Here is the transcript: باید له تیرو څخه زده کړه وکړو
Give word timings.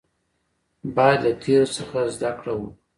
باید 0.95 1.19
له 1.25 1.31
تیرو 1.43 1.67
څخه 1.77 1.97
زده 2.15 2.31
کړه 2.39 2.51
وکړو 2.55 2.71